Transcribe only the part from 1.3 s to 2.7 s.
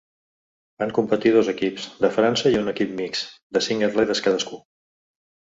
dos equips, de França i